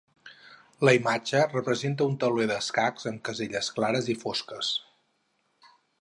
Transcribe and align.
La 0.87 0.93
imatge 0.99 1.41
representa 1.51 2.07
un 2.11 2.17
tauler 2.23 2.47
d'escacs 2.53 3.07
amb 3.13 3.21
caselles 3.29 3.69
clares 3.79 4.11
i 4.15 4.17
fosques. 4.27 4.73